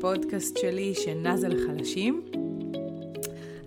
לפודקאסט 0.00 0.56
שלי 0.56 0.94
שינה 0.94 1.36
זה 1.36 1.48
לחלשים. 1.48 2.24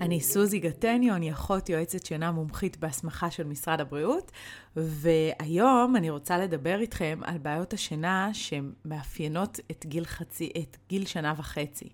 אני 0.02 0.22
סוזי 0.22 0.60
גטניו, 0.60 1.16
אני 1.16 1.32
אחות 1.32 1.70
יועצת 1.70 2.06
שינה 2.06 2.32
מומחית 2.32 2.78
בהסמכה 2.78 3.32
של 3.32 3.44
משרד 3.44 3.82
הבריאות, 3.82 4.32
והיום 4.75 5.96
אני 5.96 6.10
רוצה 6.10 6.38
לדבר 6.38 6.80
איתכם 6.80 7.20
על 7.24 7.38
בעיות 7.38 7.74
השינה 7.74 8.30
שמאפיינות 8.34 9.60
את 9.71 9.86
גיל, 9.86 10.06
חצי, 10.06 10.52
את 10.60 10.78
גיל 10.89 11.06
שנה 11.06 11.34
וחצי. 11.38 11.89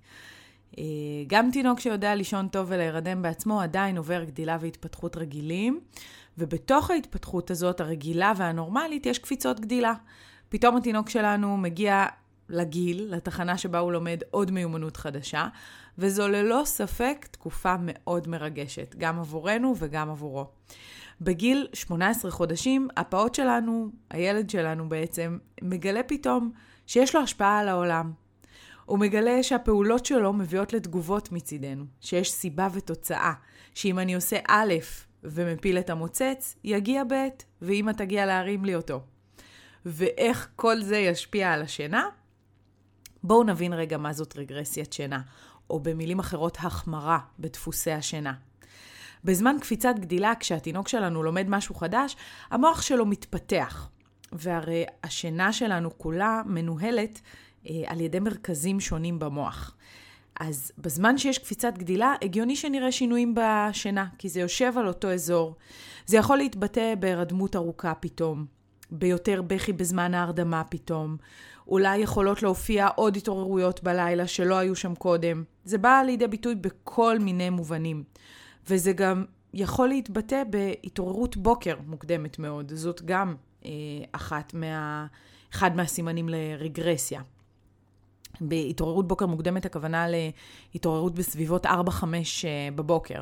אה, 0.78 0.84
גם 1.28 1.50
תינוק 1.52 1.80
שיודע 1.80 2.16
לישון 2.16 2.48
טוב 2.48 2.68
ולהירדם 2.70 3.22
בעצמו 3.22 3.62
עדיין 3.62 3.98
עובר 3.98 4.24
גדילה 4.24 4.58
והתפתחות 4.62 5.18
רגילים, 5.18 5.80
ובתוך 6.38 6.92
ההתפתחות 6.92 7.52
הזאת, 7.52 7.82
הרגילה 7.82 8.34
והנורמלית, 8.38 9.06
יש 9.06 9.20
קפיצות 9.20 9.60
גדילה. 9.60 9.94
פתאום 10.50 10.78
התינוק 10.78 11.10
שלנו 11.10 11.58
מגיע 11.58 12.06
לגיל, 12.50 13.08
לתחנה 13.10 13.58
שבה 13.58 13.80
הוא 13.80 13.92
לומד 13.92 14.20
עוד 14.32 14.52
מיומנות 14.52 14.98
חדשה, 14.98 15.48
וזו 15.98 16.28
ללא 16.28 16.62
ספק 16.66 17.28
תקופה 17.32 17.76
מאוד 17.80 18.28
מרגשת, 18.28 18.96
גם 18.98 19.20
עבורנו 19.20 19.76
וגם 19.78 20.10
עבורו. 20.10 20.48
בגיל 21.22 21.68
18 21.74 22.32
חודשים, 22.32 22.88
הפעוט 22.98 23.36
שלנו, 23.36 23.90
הילד 24.10 24.50
שלנו 24.50 24.90
בעצם, 24.90 25.38
מגלה 25.62 26.04
פתאום 26.04 26.52
שיש 26.88 27.16
לו 27.16 27.22
השפעה 27.22 27.60
על 27.60 27.68
העולם. 27.68 28.12
הוא 28.86 29.00
מגלה 29.00 29.44
שהפעולות 29.44 30.06
שלו 30.06 30.34
מביאות 30.34 30.74
לתגובות 30.74 31.32
מצידנו, 31.32 31.86
שיש 32.02 32.32
סיבה 32.32 32.68
ותוצאה, 32.74 33.34
שאם 33.76 34.00
אני 34.00 34.16
עושה 34.16 34.38
א' 34.48 34.74
ומפיל 35.24 35.78
את 35.80 35.90
המוצץ, 35.90 36.56
יגיע 36.64 37.04
ב', 37.04 37.28
ואמא 37.62 37.92
תגיע 37.92 38.26
להרים 38.26 38.66
לי 38.66 38.76
אותו. 38.76 39.02
ואיך 39.86 40.50
כל 40.56 40.82
זה 40.82 40.98
ישפיע 40.98 41.54
על 41.54 41.62
השינה? 41.62 42.10
בואו 43.24 43.44
נבין 43.44 43.74
רגע 43.74 43.98
מה 43.98 44.14
זאת 44.14 44.38
רגרסיית 44.38 44.94
שינה, 44.94 45.22
או 45.70 45.80
במילים 45.80 46.20
אחרות, 46.20 46.58
החמרה 46.60 47.20
בדפוסי 47.40 47.92
השינה. 47.92 48.34
בזמן 49.24 49.56
קפיצת 49.62 49.94
גדילה, 50.00 50.34
כשהתינוק 50.40 50.88
שלנו 50.88 51.24
לומד 51.24 51.46
משהו 51.50 51.76
חדש, 51.76 52.16
המוח 52.52 52.82
שלו 52.82 53.06
מתפתח. 53.06 53.90
והרי 54.32 54.86
השינה 55.04 55.54
שלנו 55.54 55.98
כולה 55.98 56.42
מנוהלת 56.46 57.22
אה, 57.70 57.84
על 57.88 58.02
ידי 58.02 58.20
מרכזים 58.20 58.80
שונים 58.80 59.20
במוח. 59.20 59.76
אז 60.40 60.72
בזמן 60.78 61.18
שיש 61.18 61.38
קפיצת 61.38 61.74
גדילה, 61.78 62.16
הגיוני 62.22 62.56
שנראה 62.56 62.92
שינויים 62.92 63.36
בשינה, 63.36 64.06
כי 64.18 64.30
זה 64.30 64.40
יושב 64.40 64.74
על 64.78 64.88
אותו 64.88 65.14
אזור. 65.14 65.56
זה 66.06 66.18
יכול 66.18 66.38
להתבטא 66.38 66.96
בהירדמות 66.96 67.56
ארוכה 67.56 67.94
פתאום, 67.94 68.46
ביותר 68.92 69.42
בכי 69.42 69.74
בזמן 69.74 70.14
ההרדמה 70.14 70.64
פתאום. 70.64 71.18
אולי 71.70 71.98
יכולות 71.98 72.44
להופיע 72.44 72.88
עוד 72.96 73.18
התעוררויות 73.18 73.84
בלילה 73.84 74.28
שלא 74.28 74.56
היו 74.56 74.76
שם 74.76 74.96
קודם. 74.96 75.44
זה 75.64 75.78
בא 75.78 76.02
לידי 76.06 76.28
ביטוי 76.28 76.56
בכל 76.56 77.20
מיני 77.20 77.50
מובנים. 77.50 78.04
וזה 78.70 78.92
גם 78.94 79.26
יכול 79.54 79.88
להתבטא 79.88 80.44
בהתעוררות 80.50 81.38
בוקר 81.38 81.76
מוקדמת 81.88 82.40
מאוד. 82.40 82.72
זאת 82.76 83.02
גם 83.06 83.36
אה, 83.66 83.72
אחת 84.12 84.54
מה, 84.54 85.06
אחד 85.54 85.76
מהסימנים 85.76 86.30
לרגרסיה. 86.30 87.22
בהתעוררות 88.42 89.08
בוקר 89.08 89.26
מוקדמת 89.26 89.66
הכוונה 89.66 90.06
להתעוררות 90.74 91.16
בסביבות 91.16 91.66
4-5 91.66 91.70
אה, 91.70 92.70
בבוקר. 92.76 93.22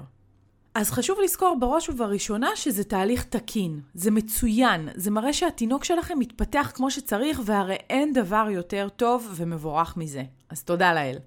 אז 0.78 0.92
חשוב 0.92 1.18
לזכור 1.24 1.58
בראש 1.60 1.90
ובראשונה 1.90 2.50
שזה 2.56 2.84
תהליך 2.84 3.24
תקין, 3.24 3.82
זה 3.94 4.12
מצוין, 4.12 4.90
זה 4.96 5.12
מראה 5.12 5.34
שהתינוק 5.34 5.84
שלכם 5.84 6.20
מתפתח 6.20 6.72
כמו 6.76 6.92
שצריך, 6.92 7.42
והרי 7.46 7.76
אין 7.90 8.14
דבר 8.14 8.48
יותר 8.52 8.88
טוב 8.96 9.34
ומבורך 9.36 9.98
מזה. 9.98 10.24
אז 10.50 10.64
תודה 10.64 10.94
לאל. 10.94 11.18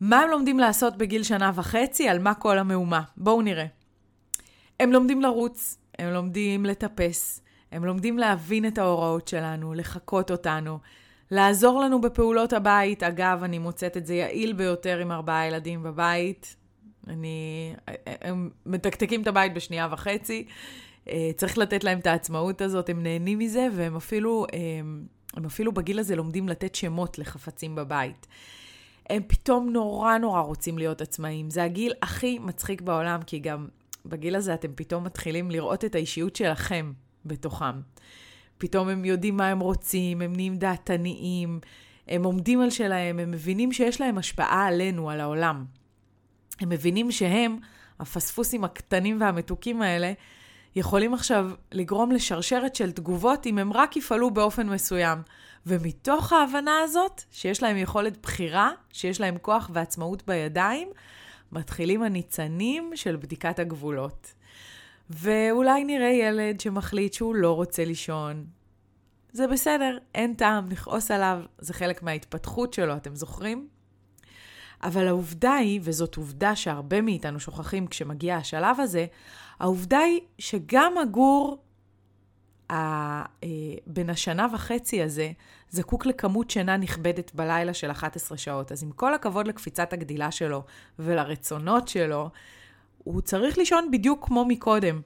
מה 0.00 0.20
הם 0.20 0.30
לומדים 0.30 0.58
לעשות 0.58 0.96
בגיל 0.96 1.22
שנה 1.22 1.50
וחצי? 1.54 2.08
על 2.08 2.18
מה 2.18 2.34
כל 2.34 2.58
המהומה? 2.58 3.02
בואו 3.16 3.42
נראה. 3.42 3.66
הם 4.80 4.92
לומדים 4.92 5.22
לרוץ, 5.22 5.78
הם 5.98 6.12
לומדים 6.12 6.66
לטפס, 6.66 7.40
הם 7.72 7.84
לומדים 7.84 8.18
להבין 8.18 8.66
את 8.66 8.78
ההוראות 8.78 9.28
שלנו, 9.28 9.74
לחקות 9.74 10.30
אותנו, 10.30 10.78
לעזור 11.30 11.80
לנו 11.80 12.00
בפעולות 12.00 12.52
הבית. 12.52 13.02
אגב, 13.02 13.42
אני 13.42 13.58
מוצאת 13.58 13.96
את 13.96 14.06
זה 14.06 14.14
יעיל 14.14 14.52
ביותר 14.52 14.98
עם 14.98 15.12
ארבעה 15.12 15.46
ילדים 15.46 15.82
בבית. 15.82 16.56
אני... 17.06 17.74
הם 18.06 18.50
מתקתקים 18.66 19.22
את 19.22 19.26
הבית 19.26 19.54
בשנייה 19.54 19.88
וחצי. 19.90 20.46
אה, 21.08 21.30
צריך 21.36 21.58
לתת 21.58 21.84
להם 21.84 21.98
את 21.98 22.06
העצמאות 22.06 22.60
הזאת, 22.60 22.88
הם 22.88 23.02
נהנים 23.02 23.38
מזה, 23.38 23.68
והם 23.72 23.96
אפילו, 23.96 24.46
הם, 24.52 25.06
הם 25.34 25.44
אפילו 25.44 25.72
בגיל 25.72 25.98
הזה 25.98 26.16
לומדים 26.16 26.48
לתת 26.48 26.74
שמות 26.74 27.18
לחפצים 27.18 27.74
בבית. 27.74 28.26
הם 29.10 29.22
פתאום 29.26 29.70
נורא 29.70 30.18
נורא 30.18 30.40
רוצים 30.40 30.78
להיות 30.78 31.00
עצמאים. 31.00 31.50
זה 31.50 31.64
הגיל 31.64 31.92
הכי 32.02 32.38
מצחיק 32.38 32.80
בעולם, 32.80 33.20
כי 33.26 33.38
גם 33.38 33.68
בגיל 34.06 34.36
הזה 34.36 34.54
אתם 34.54 34.72
פתאום 34.74 35.04
מתחילים 35.04 35.50
לראות 35.50 35.84
את 35.84 35.94
האישיות 35.94 36.36
שלכם 36.36 36.92
בתוכם. 37.24 37.80
פתאום 38.58 38.88
הם 38.88 39.04
יודעים 39.04 39.36
מה 39.36 39.48
הם 39.48 39.60
רוצים, 39.60 40.22
הם 40.22 40.32
נהיים 40.32 40.56
דעתניים, 40.56 41.60
הם 42.08 42.24
עומדים 42.24 42.60
על 42.60 42.70
שלהם, 42.70 43.18
הם 43.18 43.30
מבינים 43.30 43.72
שיש 43.72 44.00
להם 44.00 44.18
השפעה 44.18 44.66
עלינו, 44.66 45.10
על 45.10 45.20
העולם. 45.20 45.64
הם 46.60 46.68
מבינים 46.68 47.12
שהם, 47.12 47.58
הפספוסים 48.00 48.64
הקטנים 48.64 49.20
והמתוקים 49.20 49.82
האלה, 49.82 50.12
יכולים 50.76 51.14
עכשיו 51.14 51.50
לגרום 51.72 52.12
לשרשרת 52.12 52.74
של 52.74 52.92
תגובות 52.92 53.46
אם 53.46 53.58
הם 53.58 53.72
רק 53.72 53.96
יפעלו 53.96 54.30
באופן 54.30 54.68
מסוים. 54.68 55.18
ומתוך 55.66 56.32
ההבנה 56.32 56.80
הזאת, 56.84 57.22
שיש 57.30 57.62
להם 57.62 57.76
יכולת 57.76 58.22
בחירה, 58.22 58.70
שיש 58.92 59.20
להם 59.20 59.38
כוח 59.38 59.70
ועצמאות 59.72 60.26
בידיים, 60.26 60.88
מתחילים 61.52 62.02
הניצנים 62.02 62.90
של 62.94 63.16
בדיקת 63.16 63.58
הגבולות. 63.58 64.32
ואולי 65.10 65.84
נראה 65.84 66.08
ילד 66.08 66.60
שמחליט 66.60 67.12
שהוא 67.12 67.34
לא 67.34 67.52
רוצה 67.52 67.84
לישון. 67.84 68.44
זה 69.32 69.46
בסדר, 69.46 69.98
אין 70.14 70.34
טעם 70.34 70.68
לכעוס 70.70 71.10
עליו, 71.10 71.42
זה 71.58 71.74
חלק 71.74 72.02
מההתפתחות 72.02 72.72
שלו, 72.72 72.96
אתם 72.96 73.16
זוכרים? 73.16 73.68
אבל 74.82 75.08
העובדה 75.08 75.54
היא, 75.54 75.80
וזאת 75.82 76.16
עובדה 76.16 76.56
שהרבה 76.56 77.00
מאיתנו 77.00 77.40
שוכחים 77.40 77.86
כשמגיע 77.86 78.36
השלב 78.36 78.80
הזה, 78.80 79.06
העובדה 79.58 79.98
היא 79.98 80.20
שגם 80.38 80.92
הגור 81.02 81.58
ה, 82.70 82.74
אה, 83.44 83.48
בן 83.86 84.10
השנה 84.10 84.46
וחצי 84.52 85.02
הזה 85.02 85.30
זקוק 85.70 86.06
לכמות 86.06 86.50
שינה 86.50 86.76
נכבדת 86.76 87.34
בלילה 87.34 87.74
של 87.74 87.90
11 87.90 88.38
שעות. 88.38 88.72
אז 88.72 88.82
עם 88.82 88.90
כל 88.90 89.14
הכבוד 89.14 89.48
לקפיצת 89.48 89.92
הגדילה 89.92 90.30
שלו 90.30 90.64
ולרצונות 90.98 91.88
שלו, 91.88 92.30
הוא 92.98 93.20
צריך 93.20 93.58
לישון 93.58 93.90
בדיוק 93.90 94.26
כמו 94.26 94.44
מקודם. 94.44 95.00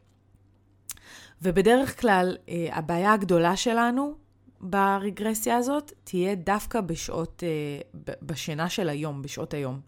ובדרך 1.42 2.00
כלל, 2.00 2.36
אה, 2.48 2.68
הבעיה 2.72 3.12
הגדולה 3.12 3.56
שלנו 3.56 4.14
ברגרסיה 4.60 5.56
הזאת 5.56 5.92
תהיה 6.04 6.34
דווקא 6.34 6.80
בשעות, 6.80 7.42
אה, 7.46 8.12
בשינה 8.22 8.68
של 8.68 8.88
היום, 8.88 9.22
בשעות 9.22 9.54
היום. 9.54 9.80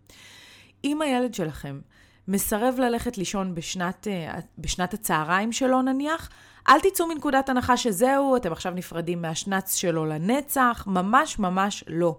אם 0.85 1.03
הילד 1.03 1.35
שלכם 1.35 1.81
מסרב 2.29 2.75
ללכת 2.79 3.19
לישון 3.19 3.55
בשנת, 3.55 4.09
אה, 4.09 4.39
בשנת 4.59 4.95
הצהריים 4.95 5.53
שלו 5.53 5.83
נניח, 5.83 6.31
אל 6.69 6.81
תצאו 6.81 7.07
מנקודת 7.07 7.49
הנחה 7.49 7.77
שזהו, 7.77 8.37
אתם 8.37 8.53
עכשיו 8.53 8.73
נפרדים 8.73 9.23
מהשנץ 9.23 9.75
שלו 9.75 10.07
לנצח, 10.07 10.85
ממש 10.87 11.39
ממש 11.39 11.85
לא. 11.87 12.19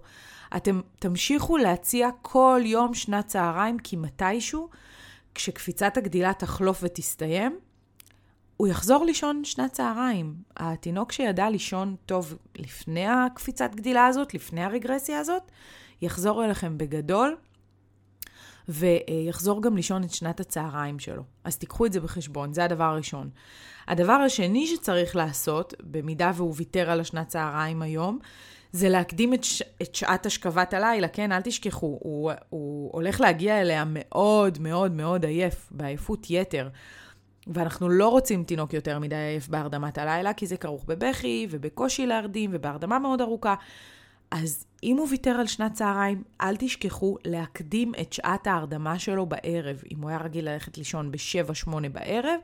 אתם 0.56 0.80
תמשיכו 0.98 1.56
להציע 1.56 2.08
כל 2.22 2.60
יום 2.64 2.94
שנת 2.94 3.26
צהריים, 3.26 3.78
כי 3.78 3.96
מתישהו, 3.96 4.68
כשקפיצת 5.34 5.96
הגדילה 5.96 6.32
תחלוף 6.32 6.80
ותסתיים, 6.82 7.58
הוא 8.56 8.68
יחזור 8.68 9.04
לישון 9.04 9.44
שנת 9.44 9.72
צהריים. 9.72 10.34
התינוק 10.56 11.12
שידע 11.12 11.50
לישון 11.50 11.96
טוב 12.06 12.38
לפני 12.56 13.06
הקפיצת 13.06 13.70
גדילה 13.74 14.06
הזאת, 14.06 14.34
לפני 14.34 14.64
הרגרסיה 14.64 15.18
הזאת, 15.18 15.42
יחזור 16.02 16.44
אליכם 16.44 16.78
בגדול, 16.78 17.36
ויחזור 18.68 19.62
גם 19.62 19.76
לישון 19.76 20.04
את 20.04 20.10
שנת 20.10 20.40
הצהריים 20.40 20.98
שלו. 20.98 21.22
אז 21.44 21.58
תיקחו 21.58 21.86
את 21.86 21.92
זה 21.92 22.00
בחשבון, 22.00 22.52
זה 22.52 22.64
הדבר 22.64 22.84
הראשון. 22.84 23.30
הדבר 23.88 24.12
השני 24.12 24.66
שצריך 24.66 25.16
לעשות, 25.16 25.74
במידה 25.80 26.30
והוא 26.34 26.54
ויתר 26.56 26.90
על 26.90 27.00
השנת 27.00 27.28
צהריים 27.28 27.82
היום, 27.82 28.18
זה 28.72 28.88
להקדים 28.88 29.34
את, 29.34 29.44
ש... 29.44 29.62
את 29.82 29.94
שעת 29.94 30.26
השכבת 30.26 30.74
הלילה, 30.74 31.08
כן? 31.08 31.32
אל 31.32 31.40
תשכחו, 31.40 31.98
הוא, 32.02 32.32
הוא 32.48 32.90
הולך 32.92 33.20
להגיע 33.20 33.60
אליה 33.60 33.84
מאוד 33.86 34.58
מאוד 34.58 34.92
מאוד 34.92 35.24
עייף, 35.24 35.68
בעייפות 35.70 36.26
יתר. 36.30 36.68
ואנחנו 37.46 37.88
לא 37.88 38.08
רוצים 38.08 38.44
תינוק 38.44 38.72
יותר 38.72 38.98
מדי 38.98 39.16
עייף 39.16 39.48
בהרדמת 39.48 39.98
הלילה, 39.98 40.32
כי 40.32 40.46
זה 40.46 40.56
כרוך 40.56 40.84
בבכי 40.84 41.46
ובקושי 41.50 42.06
להרדים 42.06 42.50
ובהרדמה 42.54 42.98
מאוד 42.98 43.20
ארוכה. 43.20 43.54
אז 44.30 44.66
אם 44.82 44.96
הוא 44.96 45.08
ויתר 45.10 45.30
על 45.30 45.46
שנת 45.46 45.72
צהריים, 45.72 46.22
אל 46.40 46.56
תשכחו 46.56 47.16
להקדים 47.24 47.92
את 48.00 48.12
שעת 48.12 48.46
ההרדמה 48.46 48.98
שלו 48.98 49.26
בערב. 49.26 49.82
אם 49.92 50.00
הוא 50.00 50.10
היה 50.10 50.18
רגיל 50.18 50.48
ללכת 50.48 50.78
לישון 50.78 51.10
ב-7-8 51.10 51.70
בערב, 51.92 52.40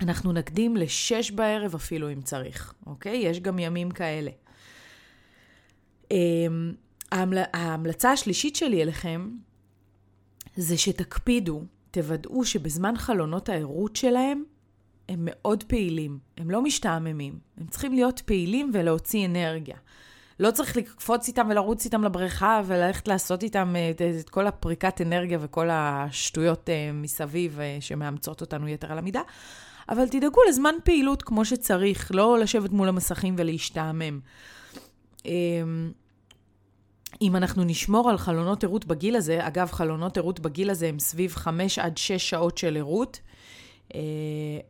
אנחנו 0.00 0.32
נקדים 0.32 0.76
ל-6 0.76 1.34
בערב 1.34 1.74
אפילו 1.74 2.12
אם 2.12 2.20
צריך, 2.22 2.74
אוקיי? 2.86 3.16
יש 3.16 3.40
גם 3.40 3.58
ימים 3.58 3.90
כאלה. 3.90 4.30
אמ, 6.10 6.72
ההמלצה 7.12 8.12
השלישית 8.12 8.56
שלי 8.56 8.82
אליכם 8.82 9.30
זה 10.56 10.78
שתקפידו, 10.78 11.64
תוודאו 11.90 12.44
שבזמן 12.44 12.96
חלונות 12.96 13.48
הערות 13.48 13.96
שלהם 13.96 14.44
הם 15.08 15.18
מאוד 15.22 15.64
פעילים, 15.64 16.18
הם 16.38 16.50
לא 16.50 16.62
משתעממים, 16.62 17.38
הם 17.58 17.66
צריכים 17.66 17.92
להיות 17.92 18.20
פעילים 18.20 18.70
ולהוציא 18.74 19.26
אנרגיה. 19.26 19.76
לא 20.40 20.50
צריך 20.50 20.76
לקפוץ 20.76 21.28
איתם 21.28 21.46
ולרוץ 21.50 21.84
איתם 21.84 22.04
לבריכה 22.04 22.62
וללכת 22.66 23.08
לעשות 23.08 23.42
איתם 23.42 23.76
אה, 23.76 23.90
את, 23.90 24.02
את 24.20 24.30
כל 24.30 24.46
הפריקת 24.46 25.00
אנרגיה 25.00 25.38
וכל 25.40 25.68
השטויות 25.70 26.68
uh, 26.68 26.72
מסביב 26.94 27.58
uh, 27.58 27.82
שמאמצות 27.82 28.40
אותנו 28.40 28.68
יתר 28.68 28.92
על 28.92 28.98
המידה, 28.98 29.22
אבל 29.88 30.08
תדאגו 30.08 30.40
לזמן 30.48 30.74
פעילות 30.84 31.22
כמו 31.22 31.44
שצריך, 31.44 32.10
לא 32.14 32.38
לשבת 32.38 32.70
מול 32.70 32.88
המסכים 32.88 33.34
ולהשתעמם. 33.38 34.20
אם 37.22 37.36
אנחנו 37.36 37.64
נשמור 37.64 38.10
על 38.10 38.18
חלונות 38.18 38.64
ערות 38.64 38.84
בגיל 38.84 39.16
הזה, 39.16 39.46
אגב, 39.46 39.70
חלונות 39.72 40.18
ערות 40.18 40.40
בגיל 40.40 40.70
הזה 40.70 40.88
הם 40.88 40.98
סביב 40.98 41.34
5 41.34 41.78
עד 41.78 41.96
6 41.96 42.30
שעות 42.30 42.58
של 42.58 42.76
ערות, 42.76 43.20
אה, 43.94 44.00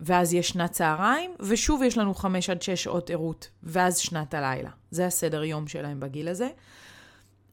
ואז 0.00 0.34
יש 0.34 0.48
שנת 0.48 0.70
צהריים, 0.70 1.30
ושוב 1.40 1.82
יש 1.82 1.98
לנו 1.98 2.14
5 2.14 2.50
עד 2.50 2.62
6 2.62 2.84
שעות 2.84 3.10
ערות, 3.10 3.48
ואז 3.62 3.98
שנת 3.98 4.34
הלילה. 4.34 4.70
זה 4.90 5.06
הסדר 5.06 5.44
יום 5.44 5.68
שלהם 5.68 6.00
בגיל 6.00 6.28
הזה. 6.28 6.48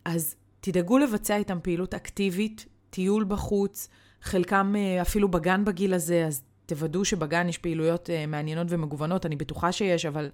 אז 0.06 0.36
תדאגו 0.62 0.98
לבצע 0.98 1.36
איתם 1.36 1.60
פעילות 1.64 1.94
אקטיבית, 1.94 2.66
טיול 2.90 3.24
בחוץ, 3.24 3.90
חלקם 4.22 4.76
אה, 4.78 5.02
אפילו 5.02 5.32
בגן 5.32 5.66
בגיל 5.66 5.94
הזה, 5.94 6.26
אז 6.28 6.44
תוודאו 6.66 7.06
שבגן 7.06 7.50
יש 7.50 7.58
פעילויות 7.58 8.10
אה, 8.10 8.26
מעניינות 8.26 8.68
ומגוונות, 8.70 9.26
אני 9.26 9.36
בטוחה 9.36 9.72
שיש, 9.72 10.06
אבל 10.06 10.30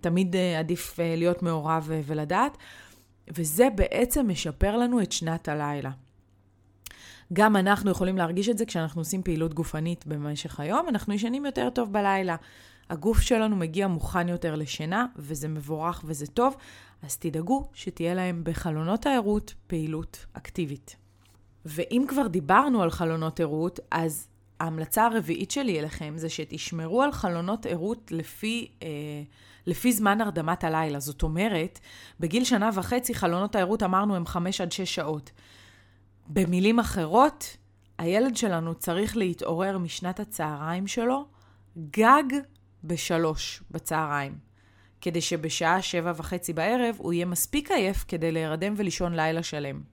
תמיד 0.00 0.36
עדיף 0.58 0.98
להיות 0.98 1.42
מעורב 1.42 1.90
ולדעת. 2.06 2.56
וזה 3.34 3.68
בעצם 3.74 4.28
משפר 4.28 4.76
לנו 4.76 5.02
את 5.02 5.12
שנת 5.12 5.48
הלילה. 5.48 5.90
גם 7.32 7.56
אנחנו 7.56 7.90
יכולים 7.90 8.18
להרגיש 8.18 8.48
את 8.48 8.58
זה 8.58 8.66
כשאנחנו 8.66 9.00
עושים 9.00 9.22
פעילות 9.22 9.54
גופנית 9.54 10.06
במשך 10.06 10.60
היום, 10.60 10.88
אנחנו 10.88 11.14
ישנים 11.14 11.46
יותר 11.46 11.70
טוב 11.70 11.92
בלילה. 11.92 12.36
הגוף 12.90 13.20
שלנו 13.20 13.56
מגיע 13.56 13.88
מוכן 13.88 14.28
יותר 14.28 14.54
לשינה, 14.54 15.06
וזה 15.16 15.48
מבורך 15.48 16.02
וזה 16.06 16.26
טוב, 16.26 16.56
אז 17.02 17.16
תדאגו 17.16 17.68
שתהיה 17.74 18.14
להם 18.14 18.40
בחלונות 18.44 19.06
הערות 19.06 19.54
פעילות 19.66 20.26
אקטיבית. 20.32 20.96
ואם 21.64 22.04
כבר 22.08 22.26
דיברנו 22.26 22.82
על 22.82 22.90
חלונות 22.90 23.40
ערות, 23.40 23.80
אז 23.90 24.28
ההמלצה 24.62 25.06
הרביעית 25.06 25.50
שלי 25.50 25.78
אליכם 25.78 26.14
זה 26.16 26.28
שתשמרו 26.28 27.02
על 27.02 27.12
חלונות 27.12 27.66
ערות 27.66 28.12
לפי, 28.12 28.70
אה, 28.82 28.88
לפי 29.66 29.92
זמן 29.92 30.20
הרדמת 30.20 30.64
הלילה. 30.64 31.00
זאת 31.00 31.22
אומרת, 31.22 31.80
בגיל 32.20 32.44
שנה 32.44 32.70
וחצי 32.74 33.14
חלונות 33.14 33.56
הערות 33.56 33.82
אמרנו 33.82 34.16
הם 34.16 34.26
5 34.26 34.60
עד 34.60 34.72
6 34.72 34.94
שעות. 34.94 35.30
במילים 36.26 36.78
אחרות, 36.78 37.56
הילד 37.98 38.36
שלנו 38.36 38.74
צריך 38.74 39.16
להתעורר 39.16 39.78
משנת 39.78 40.20
הצהריים 40.20 40.86
שלו 40.86 41.24
גג 41.90 42.38
בשלוש 42.84 43.62
בצהריים, 43.70 44.38
כדי 45.00 45.20
שבשעה 45.20 45.82
שבע 45.82 46.12
וחצי 46.16 46.52
בערב 46.52 46.96
הוא 46.98 47.12
יהיה 47.12 47.26
מספיק 47.26 47.70
עייף 47.70 48.04
כדי 48.08 48.32
להירדם 48.32 48.74
ולישון 48.76 49.14
לילה 49.14 49.42
שלם. 49.42 49.91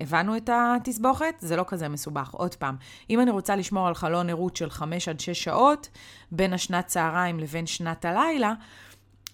הבנו 0.00 0.36
את 0.36 0.50
התסבוכת? 0.52 1.34
זה 1.38 1.56
לא 1.56 1.64
כזה 1.68 1.88
מסובך. 1.88 2.30
עוד 2.32 2.54
פעם, 2.54 2.76
אם 3.10 3.20
אני 3.20 3.30
רוצה 3.30 3.56
לשמור 3.56 3.88
על 3.88 3.94
חלון 3.94 4.30
ערות 4.30 4.56
של 4.56 4.70
5 4.70 5.08
עד 5.08 5.20
6 5.20 5.44
שעות, 5.44 5.88
בין 6.32 6.52
השנת 6.52 6.86
צהריים 6.86 7.40
לבין 7.40 7.66
שנת 7.66 8.04
הלילה, 8.04 8.52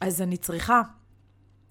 אז 0.01 0.23
אני 0.23 0.37
צריכה 0.37 0.83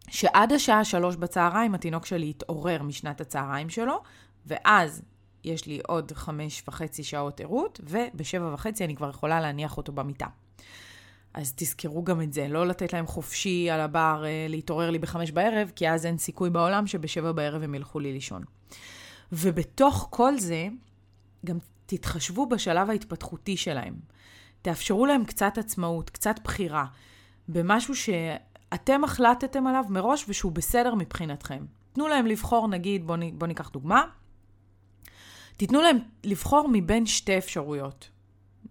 שעד 0.09 0.53
השעה 0.53 0.83
3 0.83 1.15
בצהריים 1.15 1.75
התינוק 1.75 2.05
שלי 2.05 2.29
יתעורר 2.29 2.83
משנת 2.83 3.21
הצהריים 3.21 3.69
שלו, 3.69 4.03
ואז 4.45 5.01
יש 5.43 5.65
לי 5.65 5.79
עוד 5.87 6.11
5 6.11 6.63
וחצי 6.67 7.03
שעות 7.03 7.39
ערות, 7.39 7.79
וב-7 7.83 8.53
וחצי 8.53 8.85
אני 8.85 8.95
כבר 8.95 9.09
יכולה 9.09 9.41
להניח 9.41 9.77
אותו 9.77 9.91
במיטה. 9.91 10.27
אז 11.35 11.53
תזכרו 11.55 12.03
גם 12.03 12.21
את 12.21 12.33
זה, 12.33 12.47
לא 12.47 12.67
לתת 12.67 12.93
להם 12.93 13.07
חופשי 13.07 13.69
על 13.69 13.79
הבר 13.79 14.23
אה, 14.25 14.45
להתעורר 14.49 14.89
לי 14.89 14.99
בחמש 14.99 15.31
בערב, 15.31 15.71
כי 15.75 15.89
אז 15.89 16.05
אין 16.05 16.17
סיכוי 16.17 16.49
בעולם 16.49 16.87
שבשבע 16.87 17.31
בערב 17.31 17.63
הם 17.63 17.75
ילכו 17.75 17.99
לי 17.99 18.13
לישון. 18.13 18.43
ובתוך 19.31 20.07
כל 20.09 20.37
זה, 20.37 20.67
גם 21.45 21.57
תתחשבו 21.85 22.45
בשלב 22.45 22.89
ההתפתחותי 22.89 23.57
שלהם. 23.57 23.95
תאפשרו 24.61 25.05
להם 25.05 25.25
קצת 25.25 25.57
עצמאות, 25.57 26.09
קצת 26.09 26.35
בחירה, 26.43 26.85
במשהו 27.47 27.95
שאתם 27.95 29.03
החלטתם 29.03 29.67
עליו 29.67 29.83
מראש 29.89 30.25
ושהוא 30.27 30.51
בסדר 30.51 30.95
מבחינתכם. 30.95 31.65
תנו 31.93 32.07
להם 32.07 32.25
לבחור, 32.25 32.67
נגיד, 32.67 33.07
בואו 33.07 33.19
בוא 33.33 33.47
ניקח 33.47 33.69
דוגמה, 33.69 34.03
תיתנו 35.57 35.81
להם 35.81 35.97
לבחור 36.23 36.69
מבין 36.71 37.05
שתי 37.05 37.37
אפשרויות. 37.37 38.09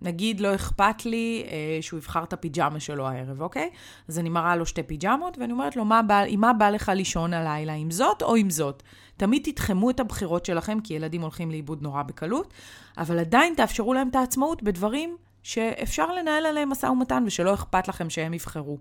נגיד 0.02 0.40
לא 0.40 0.54
אכפת 0.54 1.06
לי 1.06 1.44
אה, 1.46 1.78
שהוא 1.82 1.98
יבחר 1.98 2.22
את 2.22 2.32
הפיג'מה 2.32 2.80
שלו 2.80 3.08
הערב, 3.08 3.42
אוקיי? 3.42 3.70
אז 4.08 4.18
אני 4.18 4.28
מראה 4.28 4.56
לו 4.56 4.66
שתי 4.66 4.82
פיג'מות, 4.82 5.38
ואני 5.38 5.52
אומרת 5.52 5.76
לו, 5.76 5.84
מה 5.84 6.02
בא, 6.02 6.20
עם 6.26 6.40
מה 6.40 6.52
בא 6.52 6.70
לך 6.70 6.92
לישון 6.94 7.34
הלילה, 7.34 7.72
עם 7.72 7.90
זאת 7.90 8.22
או 8.22 8.34
עם 8.34 8.50
זאת? 8.50 8.82
תמיד 9.16 9.42
תתחמו 9.44 9.90
את 9.90 10.00
הבחירות 10.00 10.44
שלכם, 10.44 10.78
כי 10.80 10.94
ילדים 10.94 11.22
הולכים 11.22 11.50
לאיבוד 11.50 11.82
נורא 11.82 12.02
בקלות, 12.02 12.54
אבל 12.98 13.18
עדיין 13.18 13.54
תאפשרו 13.54 13.94
להם 13.94 14.08
את 14.08 14.16
העצמאות 14.16 14.62
בדברים 14.62 15.16
שאפשר 15.42 16.12
לנהל 16.12 16.46
עליהם 16.46 16.68
משא 16.68 16.86
ומתן 16.86 17.24
ושלא 17.26 17.54
אכפת 17.54 17.88
לכם 17.88 18.10
שהם 18.10 18.34
יבחרו. 18.34 18.78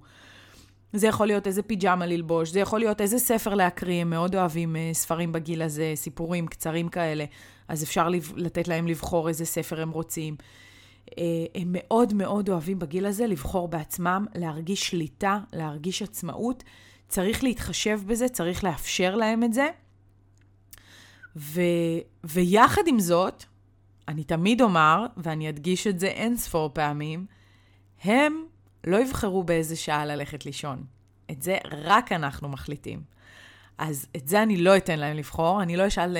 זה 0.94 1.08
יכול 1.08 1.28
להיות 1.28 1.48
איזה 1.48 1.62
פיג'מה 1.62 2.06
ללבוש, 2.06 2.50
זה 2.50 2.60
יכול 2.60 2.80
להיות 2.80 3.02
איזה 3.02 3.20
ספר 3.20 3.54
להקריא, 3.54 4.02
הם 4.02 4.10
מאוד 4.10 4.36
אוהבים 4.36 4.76
uh, 4.76 4.96
ספרים 4.96 5.32
בגיל 5.32 5.62
הזה, 5.62 5.92
סיפורים 5.96 6.48
קצרים 6.48 6.90
כאלה, 6.90 7.26
אז 7.68 7.84
אפשר 7.84 8.10
לתת 8.36 8.68
להם 8.68 8.88
לבחור 8.88 9.28
איזה 9.28 9.46
ספר 9.46 9.82
הם 9.82 9.90
רוצים. 9.90 10.36
אה, 11.18 11.24
הם 11.56 11.68
מאוד 11.72 12.14
מאוד 12.14 12.50
אוהבים 12.50 12.80
בגיל 12.80 13.06
הזה 13.06 13.28
לבחור 13.28 13.68
בעצמם, 13.68 14.26
להרגיש 14.36 14.88
שליטה, 14.88 15.40
להרגיש 15.54 16.02
עצמאות. 16.02 16.64
צריך 17.08 17.44
להתחשב 17.44 18.02
בזה, 18.08 18.30
צריך 18.30 18.64
לאפשר 18.64 19.16
להם 19.16 19.44
את 19.44 19.54
זה. 19.54 19.70
ו, 21.36 21.62
ויחד 22.24 22.82
עם 22.88 23.00
זאת, 23.00 23.44
אני 24.08 24.24
תמיד 24.24 24.62
אומר, 24.62 25.06
ואני 25.18 25.50
אדגיש 25.50 25.88
את 25.88 26.00
זה 26.00 26.08
אין 26.08 26.38
ספור 26.38 26.70
פעמים, 26.74 27.26
הם 28.04 28.44
לא 28.84 28.98
יבחרו 28.98 29.44
באיזה 29.44 29.76
שעה 29.76 30.06
ללכת 30.06 30.46
לישון. 30.46 30.84
את 31.32 31.42
זה 31.42 31.58
רק 31.72 32.12
אנחנו 32.12 32.50
מחליטים. 32.50 33.02
אז 33.78 34.08
את 34.16 34.28
זה 34.28 34.44
אני 34.44 34.58
לא 34.58 34.78
אתן 34.78 35.00
להם 35.00 35.18
לבחור, 35.18 35.62
אני 35.62 35.78
לא 35.78 35.88
אשאל... 35.88 36.18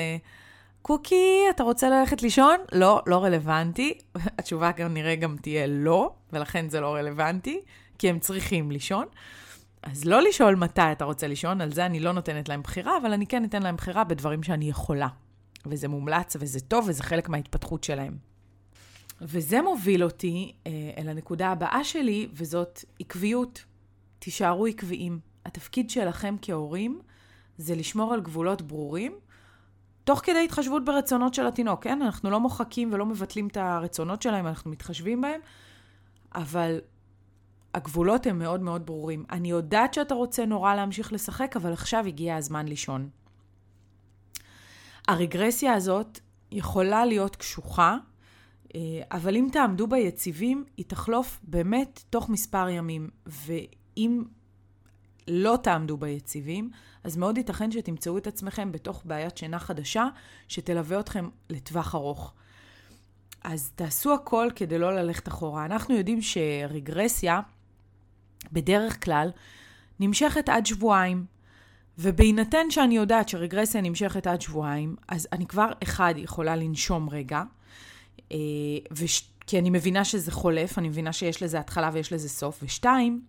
קוקי, 0.86 1.40
אתה 1.50 1.62
רוצה 1.62 1.90
ללכת 1.90 2.22
לישון? 2.22 2.56
לא, 2.72 3.02
לא 3.06 3.24
רלוונטי. 3.24 3.98
התשובה 4.38 4.70
גם 4.72 4.94
נראה 4.94 5.16
גם 5.16 5.36
תהיה 5.42 5.66
לא, 5.66 6.14
ולכן 6.32 6.68
זה 6.68 6.80
לא 6.80 6.94
רלוונטי, 6.94 7.60
כי 7.98 8.10
הם 8.10 8.18
צריכים 8.18 8.70
לישון. 8.70 9.06
אז 9.82 10.04
לא 10.04 10.22
לשאול 10.22 10.54
מתי 10.54 10.92
אתה 10.92 11.04
רוצה 11.04 11.26
לישון, 11.26 11.60
על 11.60 11.72
זה 11.72 11.86
אני 11.86 12.00
לא 12.00 12.12
נותנת 12.12 12.48
להם 12.48 12.62
בחירה, 12.62 12.96
אבל 12.96 13.12
אני 13.12 13.26
כן 13.26 13.44
אתן 13.44 13.62
להם 13.62 13.76
בחירה 13.76 14.04
בדברים 14.04 14.42
שאני 14.42 14.68
יכולה. 14.68 15.08
וזה 15.66 15.88
מומלץ 15.88 16.36
וזה 16.40 16.60
טוב 16.60 16.84
וזה 16.88 17.02
חלק 17.02 17.28
מההתפתחות 17.28 17.84
שלהם. 17.84 18.16
וזה 19.20 19.62
מוביל 19.62 20.04
אותי 20.04 20.52
אה, 20.66 20.72
אל 20.98 21.08
הנקודה 21.08 21.48
הבאה 21.48 21.84
שלי, 21.84 22.28
וזאת 22.32 22.84
עקביות. 23.00 23.64
תישארו 24.18 24.66
עקביים. 24.66 25.18
התפקיד 25.46 25.90
שלכם 25.90 26.36
כהורים 26.42 27.00
זה 27.58 27.74
לשמור 27.74 28.14
על 28.14 28.20
גבולות 28.20 28.62
ברורים, 28.62 29.12
תוך 30.04 30.20
כדי 30.24 30.44
התחשבות 30.44 30.84
ברצונות 30.84 31.34
של 31.34 31.46
התינוק, 31.46 31.84
כן? 31.84 32.02
אנחנו 32.02 32.30
לא 32.30 32.40
מוחקים 32.40 32.92
ולא 32.92 33.06
מבטלים 33.06 33.46
את 33.46 33.56
הרצונות 33.56 34.22
שלהם, 34.22 34.46
אנחנו 34.46 34.70
מתחשבים 34.70 35.20
בהם, 35.20 35.40
אבל 36.34 36.80
הגבולות 37.74 38.26
הם 38.26 38.38
מאוד 38.38 38.60
מאוד 38.60 38.86
ברורים. 38.86 39.24
אני 39.30 39.50
יודעת 39.50 39.94
שאתה 39.94 40.14
רוצה 40.14 40.46
נורא 40.46 40.74
להמשיך 40.74 41.12
לשחק, 41.12 41.56
אבל 41.56 41.72
עכשיו 41.72 42.06
הגיע 42.06 42.36
הזמן 42.36 42.68
לישון. 42.68 43.08
הרגרסיה 45.08 45.72
הזאת 45.72 46.20
יכולה 46.50 47.04
להיות 47.04 47.36
קשוחה, 47.36 47.96
אה, 48.74 48.80
אבל 49.12 49.36
אם 49.36 49.48
תעמדו 49.52 49.86
בה 49.86 49.98
יציבים, 49.98 50.64
היא 50.76 50.84
תחלוף 50.88 51.40
באמת 51.42 52.04
תוך 52.10 52.28
מספר 52.28 52.68
ימים. 52.68 53.10
ואם 53.26 54.24
לא 55.28 55.58
תעמדו 55.62 55.96
בה 55.96 56.08
יציבים, 56.08 56.70
אז 57.04 57.16
מאוד 57.16 57.38
ייתכן 57.38 57.70
שתמצאו 57.70 58.18
את 58.18 58.26
עצמכם 58.26 58.72
בתוך 58.72 59.02
בעיית 59.04 59.38
שינה 59.38 59.58
חדשה, 59.58 60.06
שתלווה 60.48 61.00
אתכם 61.00 61.28
לטווח 61.50 61.94
ארוך. 61.94 62.34
אז 63.44 63.72
תעשו 63.74 64.14
הכל 64.14 64.48
כדי 64.56 64.78
לא 64.78 64.96
ללכת 64.96 65.28
אחורה. 65.28 65.64
אנחנו 65.64 65.94
יודעים 65.94 66.22
שרגרסיה, 66.22 67.40
בדרך 68.52 69.04
כלל, 69.04 69.30
נמשכת 70.00 70.48
עד 70.48 70.66
שבועיים. 70.66 71.26
ובהינתן 71.98 72.70
שאני 72.70 72.96
יודעת 72.96 73.28
שרגרסיה 73.28 73.80
נמשכת 73.80 74.26
עד 74.26 74.40
שבועיים, 74.40 74.96
אז 75.08 75.28
אני 75.32 75.46
כבר, 75.46 75.68
אחד, 75.82 76.14
יכולה 76.16 76.56
לנשום 76.56 77.08
רגע, 77.10 77.42
אה, 78.32 78.38
וש... 78.90 79.30
כי 79.46 79.58
אני 79.58 79.70
מבינה 79.70 80.04
שזה 80.04 80.32
חולף, 80.32 80.78
אני 80.78 80.88
מבינה 80.88 81.12
שיש 81.12 81.42
לזה 81.42 81.58
התחלה 81.58 81.90
ויש 81.92 82.12
לזה 82.12 82.28
סוף, 82.28 82.60
ושתיים, 82.62 83.22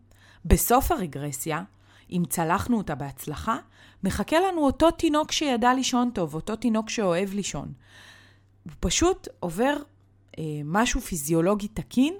בסוף 0.45 0.91
הרגרסיה, 0.91 1.63
אם 2.11 2.23
צלחנו 2.29 2.77
אותה 2.77 2.95
בהצלחה, 2.95 3.57
מחכה 4.03 4.39
לנו 4.39 4.65
אותו 4.65 4.91
תינוק 4.91 5.31
שידע 5.31 5.73
לישון 5.73 6.09
טוב, 6.13 6.35
אותו 6.35 6.55
תינוק 6.55 6.89
שאוהב 6.89 7.33
לישון. 7.33 7.73
הוא 8.63 8.73
פשוט 8.79 9.27
עובר 9.39 9.75
אה, 10.39 10.43
משהו 10.65 11.01
פיזיולוגי 11.01 11.67
תקין, 11.67 12.13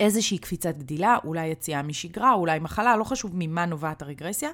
איזושהי 0.00 0.38
קפיצת 0.38 0.76
גדילה, 0.76 1.16
אולי 1.24 1.46
יציאה 1.46 1.82
משגרה, 1.82 2.32
אולי 2.32 2.58
מחלה, 2.58 2.96
לא 2.96 3.04
חשוב 3.04 3.30
ממה 3.34 3.66
נובעת 3.66 4.02
הרגרסיה, 4.02 4.50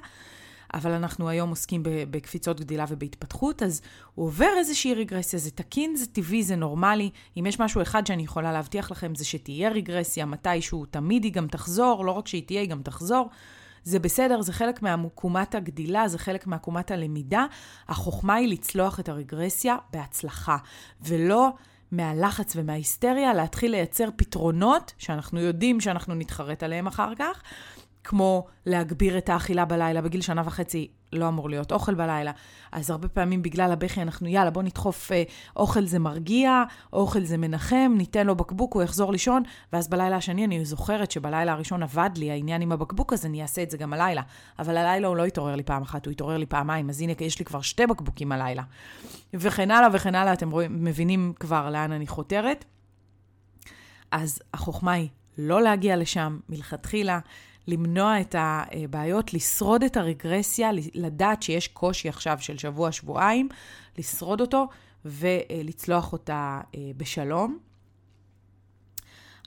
אבל 0.73 0.91
אנחנו 0.91 1.29
היום 1.29 1.49
עוסקים 1.49 1.83
בקפיצות 1.83 2.59
גדילה 2.59 2.85
ובהתפתחות, 2.89 3.63
אז 3.63 3.81
הוא 4.15 4.25
עובר 4.25 4.49
איזושהי 4.57 4.93
רגרסיה, 4.93 5.39
זה 5.39 5.51
תקין, 5.51 5.95
זה 5.95 6.05
טבעי, 6.05 6.43
זה 6.43 6.55
נורמלי. 6.55 7.09
אם 7.37 7.45
יש 7.45 7.59
משהו 7.59 7.81
אחד 7.81 8.07
שאני 8.07 8.23
יכולה 8.23 8.51
להבטיח 8.51 8.91
לכם, 8.91 9.15
זה 9.15 9.25
שתהיה 9.25 9.69
רגרסיה 9.69 10.25
מתישהו, 10.25 10.85
תמיד 10.85 11.23
היא 11.23 11.33
גם 11.33 11.47
תחזור, 11.47 12.05
לא 12.05 12.11
רק 12.11 12.27
שהיא 12.27 12.43
תהיה, 12.47 12.61
היא 12.61 12.69
גם 12.69 12.81
תחזור. 12.81 13.29
זה 13.83 13.99
בסדר, 13.99 14.41
זה 14.41 14.53
חלק 14.53 14.81
מעקומת 14.81 15.55
הגדילה, 15.55 16.07
זה 16.07 16.17
חלק 16.17 16.47
מעקומת 16.47 16.91
הלמידה. 16.91 17.45
החוכמה 17.87 18.35
היא 18.35 18.47
לצלוח 18.47 18.99
את 18.99 19.09
הרגרסיה 19.09 19.77
בהצלחה, 19.93 20.57
ולא 21.01 21.49
מהלחץ 21.91 22.53
ומההיסטריה 22.55 23.33
להתחיל 23.33 23.71
לייצר 23.71 24.09
פתרונות 24.15 24.93
שאנחנו 24.97 25.39
יודעים 25.39 25.81
שאנחנו 25.81 26.15
נתחרט 26.15 26.63
עליהם 26.63 26.87
אחר 26.87 27.15
כך, 27.15 27.41
כמו 28.03 28.45
להגביר 28.65 29.17
את 29.17 29.29
האכילה 29.29 29.65
בלילה. 29.65 30.01
בגיל 30.01 30.21
שנה 30.21 30.41
וחצי 30.45 30.87
לא 31.13 31.27
אמור 31.27 31.49
להיות 31.49 31.71
אוכל 31.71 31.93
בלילה. 31.93 32.31
אז 32.71 32.89
הרבה 32.89 33.07
פעמים 33.07 33.41
בגלל 33.41 33.71
הבכי 33.71 34.01
אנחנו, 34.01 34.27
יאללה, 34.27 34.49
בוא 34.49 34.63
נדחוף 34.63 35.11
אה, 35.11 35.23
אוכל 35.55 35.85
זה 35.85 35.99
מרגיע, 35.99 36.63
אוכל 36.93 37.23
זה 37.23 37.37
מנחם, 37.37 37.93
ניתן 37.97 38.27
לו 38.27 38.35
בקבוק, 38.35 38.73
הוא 38.73 38.83
יחזור 38.83 39.11
לישון, 39.11 39.43
ואז 39.73 39.87
בלילה 39.87 40.15
השני 40.15 40.45
אני 40.45 40.65
זוכרת 40.65 41.11
שבלילה 41.11 41.51
הראשון 41.51 41.83
עבד 41.83 42.09
לי 42.15 42.31
העניין 42.31 42.61
עם 42.61 42.71
הבקבוק, 42.71 43.13
אז 43.13 43.25
אני 43.25 43.41
אעשה 43.41 43.63
את 43.63 43.71
זה 43.71 43.77
גם 43.77 43.93
הלילה. 43.93 44.21
אבל 44.59 44.77
הלילה 44.77 45.07
הוא 45.07 45.17
לא 45.17 45.25
התעורר 45.25 45.55
לי 45.55 45.63
פעם 45.63 45.81
אחת, 45.81 46.05
הוא 46.05 46.11
התעורר 46.11 46.37
לי 46.37 46.45
פעמיים, 46.45 46.89
אז 46.89 47.01
הנה, 47.01 47.13
יש 47.19 47.39
לי 47.39 47.45
כבר 47.45 47.61
שתי 47.61 47.87
בקבוקים 47.87 48.31
הלילה. 48.31 48.63
וכן 49.33 49.71
הלאה 49.71 49.89
וכן 49.93 50.15
הלאה, 50.15 50.33
אתם 50.33 50.51
רואים, 50.51 50.85
מבינים 50.85 51.33
כבר 51.39 51.69
לאן 51.69 51.91
אני 51.91 52.07
חותרת. 52.07 52.65
אז 54.11 54.39
החוכמה 54.53 54.91
היא 54.91 55.09
לא 55.37 55.61
להגיע 55.61 55.95
לשם 55.95 56.39
מלכתחילה. 56.49 57.19
למנוע 57.67 58.21
את 58.21 58.35
הבעיות, 58.39 59.33
לשרוד 59.33 59.83
את 59.83 59.97
הרגרסיה, 59.97 60.69
לדעת 60.93 61.43
שיש 61.43 61.67
קושי 61.67 62.09
עכשיו 62.09 62.37
של 62.39 62.57
שבוע-שבועיים, 62.57 63.49
לשרוד 63.97 64.41
אותו 64.41 64.67
ולצלוח 65.05 66.13
אותה 66.13 66.61
אה, 66.75 66.91
בשלום. 66.97 67.57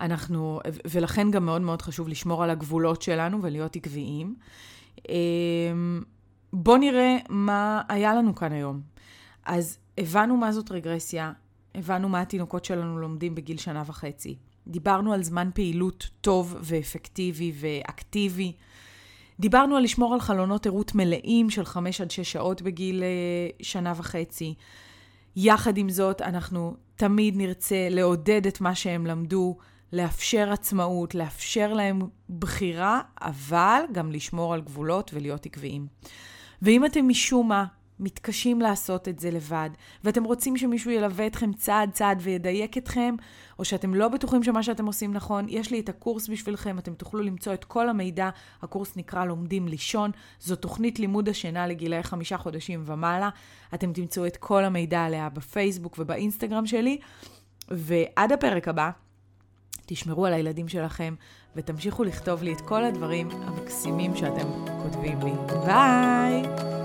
אנחנו, 0.00 0.60
ולכן 0.90 1.30
גם 1.30 1.46
מאוד 1.46 1.62
מאוד 1.62 1.82
חשוב 1.82 2.08
לשמור 2.08 2.44
על 2.44 2.50
הגבולות 2.50 3.02
שלנו 3.02 3.42
ולהיות 3.42 3.76
עקביים. 3.76 4.34
אה, 5.08 5.14
בואו 6.52 6.76
נראה 6.76 7.16
מה 7.28 7.82
היה 7.88 8.14
לנו 8.14 8.34
כאן 8.34 8.52
היום. 8.52 8.80
אז 9.44 9.78
הבנו 9.98 10.36
מה 10.36 10.52
זאת 10.52 10.70
רגרסיה, 10.70 11.32
הבנו 11.74 12.08
מה 12.08 12.20
התינוקות 12.20 12.64
שלנו 12.64 12.98
לומדים 12.98 13.34
בגיל 13.34 13.56
שנה 13.56 13.82
וחצי. 13.86 14.36
דיברנו 14.66 15.12
על 15.12 15.22
זמן 15.22 15.50
פעילות 15.54 16.10
טוב 16.20 16.56
ואפקטיבי 16.60 17.52
ואקטיבי. 17.60 18.52
דיברנו 19.40 19.76
על 19.76 19.82
לשמור 19.82 20.14
על 20.14 20.20
חלונות 20.20 20.66
ערות 20.66 20.94
מלאים 20.94 21.50
של 21.50 21.64
5 21.64 22.00
עד 22.00 22.10
6 22.10 22.32
שעות 22.32 22.62
בגיל 22.62 23.02
uh, 23.02 23.64
שנה 23.64 23.92
וחצי. 23.96 24.54
יחד 25.36 25.76
עם 25.76 25.90
זאת, 25.90 26.22
אנחנו 26.22 26.76
תמיד 26.96 27.36
נרצה 27.36 27.88
לעודד 27.90 28.46
את 28.46 28.60
מה 28.60 28.74
שהם 28.74 29.06
למדו, 29.06 29.56
לאפשר 29.92 30.52
עצמאות, 30.52 31.14
לאפשר 31.14 31.72
להם 31.72 32.00
בחירה, 32.38 33.00
אבל 33.22 33.82
גם 33.92 34.12
לשמור 34.12 34.54
על 34.54 34.60
גבולות 34.60 35.10
ולהיות 35.14 35.46
עקביים. 35.46 35.86
ואם 36.62 36.84
אתם 36.84 37.08
משום 37.08 37.48
מה 37.48 37.64
מתקשים 38.02 38.60
לעשות 38.60 39.08
את 39.08 39.20
זה 39.20 39.30
לבד, 39.30 39.70
ואתם 40.04 40.24
רוצים 40.24 40.56
שמישהו 40.56 40.90
ילווה 40.90 41.26
אתכם 41.26 41.52
צעד 41.52 41.90
צעד 41.92 42.18
וידייק 42.22 42.78
אתכם, 42.78 43.14
או 43.58 43.64
שאתם 43.64 43.94
לא 43.94 44.08
בטוחים 44.08 44.42
שמה 44.42 44.62
שאתם 44.62 44.86
עושים 44.86 45.12
נכון, 45.12 45.46
יש 45.48 45.70
לי 45.70 45.80
את 45.80 45.88
הקורס 45.88 46.28
בשבילכם, 46.28 46.78
אתם 46.78 46.94
תוכלו 46.94 47.22
למצוא 47.22 47.54
את 47.54 47.64
כל 47.64 47.88
המידע. 47.88 48.30
הקורס 48.62 48.96
נקרא 48.96 49.24
לומדים 49.24 49.68
לישון, 49.68 50.10
זו 50.40 50.56
תוכנית 50.56 50.98
לימוד 50.98 51.28
השינה 51.28 51.66
לגילאי 51.66 52.02
חמישה 52.02 52.38
חודשים 52.38 52.82
ומעלה. 52.86 53.28
אתם 53.74 53.92
תמצאו 53.92 54.26
את 54.26 54.36
כל 54.36 54.64
המידע 54.64 55.04
עליה 55.04 55.28
בפייסבוק 55.28 55.96
ובאינסטגרם 55.98 56.66
שלי. 56.66 56.98
ועד 57.70 58.32
הפרק 58.32 58.68
הבא, 58.68 58.90
תשמרו 59.86 60.26
על 60.26 60.32
הילדים 60.32 60.68
שלכם 60.68 61.14
ותמשיכו 61.56 62.04
לכתוב 62.04 62.42
לי 62.42 62.52
את 62.52 62.60
כל 62.60 62.84
הדברים 62.84 63.30
המקסימים 63.30 64.16
שאתם 64.16 64.48
כותבים 64.82 65.18
לי. 65.20 65.32
ביי! 65.66 66.81